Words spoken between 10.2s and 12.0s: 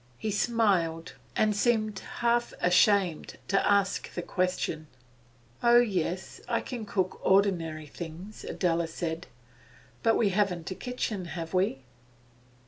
haven't a kitchen, have we?